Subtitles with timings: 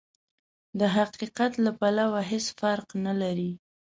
[0.79, 3.51] د حقيقت له پلوه هېڅ فرق نه لري.